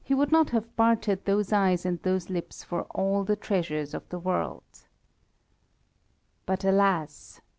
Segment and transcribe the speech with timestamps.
[0.03, 4.09] He would not have bartered those eyes and those lips for all the treasures of
[4.09, 4.87] the world.
[6.47, 7.39] But, alas!